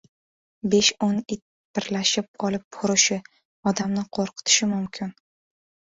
Besh-o‘n 0.73 1.19
it 1.35 1.43
birlashib 1.79 2.41
olib 2.49 2.65
hurishi, 2.79 3.21
odamni 3.73 4.07
qo‘rqitishi 4.19 4.71
mumkin. 4.77 5.17